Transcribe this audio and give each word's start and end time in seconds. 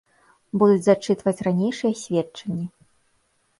Будуць 0.63 0.85
зачытваць 0.85 1.43
ранейшыя 1.49 1.93
сведчанні. 2.03 2.67